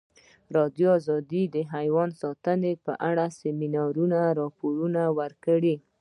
[0.49, 5.75] ازادي راډیو د حیوان ساتنه په اړه د سیمینارونو راپورونه ورکړي.